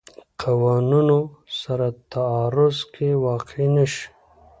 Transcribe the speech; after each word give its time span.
قوانونو 0.41 1.19
سره 1.61 1.87
تعارض 2.13 2.77
کې 2.93 3.09
واقع 3.25 3.65
نه 3.75 3.85
شي. 3.93 4.07